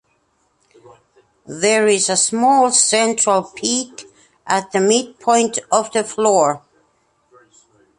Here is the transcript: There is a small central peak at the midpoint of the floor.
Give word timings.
There 1.45 1.85
is 1.85 2.09
a 2.09 2.17
small 2.17 2.71
central 2.71 3.43
peak 3.43 4.05
at 4.47 4.71
the 4.71 4.79
midpoint 4.79 5.59
of 5.71 5.91
the 5.91 6.03
floor. 6.03 6.63